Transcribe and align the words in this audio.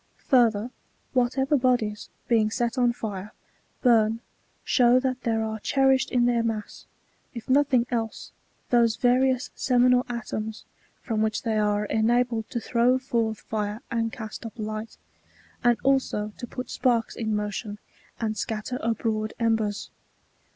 Further, 0.29 0.71
whatever 1.13 1.55
bodies, 1.57 2.09
being 2.27 2.49
set 2.49 2.75
on 2.75 2.91
fire, 2.91 3.33
burn, 3.83 4.19
show 4.63 4.99
that 4.99 5.21
there 5.21 5.43
are 5.43 5.59
cherished 5.59 6.09
in 6.09 6.25
their 6.25 6.41
mass, 6.41 6.87
if 7.35 7.47
nothing 7.47 7.85
else, 7.91 8.31
those 8.71 8.95
various 8.95 9.51
seminal 9.53 10.03
atoms, 10.09 10.65
from 11.03 11.21
which 11.21 11.43
they 11.43 11.55
are 11.59 11.85
enabled 11.85 12.49
to 12.49 12.59
throw 12.59 12.97
forth 12.97 13.41
fire 13.41 13.83
and 13.91 14.11
cast 14.11 14.43
up 14.43 14.57
light, 14.57 14.97
and 15.63 15.77
also 15.83 16.33
to 16.39 16.47
put 16.47 16.71
sparks 16.71 17.15
in 17.15 17.35
motion, 17.35 17.77
and 18.19 18.39
scatter 18.39 18.79
abroad 18.81 19.35
embers. 19.39 19.91